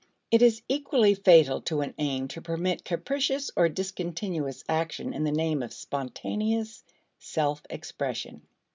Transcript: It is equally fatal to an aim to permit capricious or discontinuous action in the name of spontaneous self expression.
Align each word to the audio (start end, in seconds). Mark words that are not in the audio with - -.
It 0.31 0.41
is 0.41 0.63
equally 0.67 1.13
fatal 1.13 1.61
to 1.61 1.81
an 1.81 1.93
aim 1.99 2.27
to 2.29 2.41
permit 2.41 2.83
capricious 2.83 3.51
or 3.55 3.69
discontinuous 3.69 4.63
action 4.67 5.13
in 5.13 5.23
the 5.25 5.31
name 5.31 5.61
of 5.61 5.71
spontaneous 5.73 6.83
self 7.19 7.61
expression. 7.69 8.41